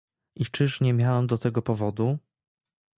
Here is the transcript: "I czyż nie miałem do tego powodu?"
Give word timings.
"I 0.35 0.45
czyż 0.45 0.81
nie 0.81 0.93
miałem 0.93 1.27
do 1.27 1.37
tego 1.37 1.61
powodu?" 1.61 2.17